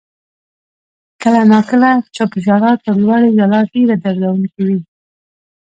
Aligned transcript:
•کله 1.21 1.41
ناکله 1.51 1.89
چپ 2.15 2.31
ژړا 2.43 2.71
تر 2.83 2.93
لوړې 3.03 3.29
ژړا 3.37 3.59
ډېره 3.71 3.95
دردونکې 4.03 4.61
وي. 4.67 4.79